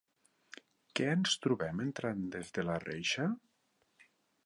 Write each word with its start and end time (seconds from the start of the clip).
Què 0.99 1.09
ens 1.17 1.35
trobem 1.45 1.85
entrant 1.87 2.25
des 2.39 2.53
de 2.59 2.67
la 2.71 2.81
reixa? 2.89 3.33